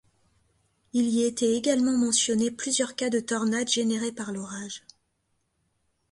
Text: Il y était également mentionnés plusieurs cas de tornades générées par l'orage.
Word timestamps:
Il 0.93 1.05
y 1.09 1.25
était 1.25 1.53
également 1.55 1.95
mentionnés 1.95 2.49
plusieurs 2.49 2.95
cas 2.95 3.11
de 3.11 3.19
tornades 3.19 3.69
générées 3.69 4.11
par 4.11 4.31
l'orage. 4.31 4.83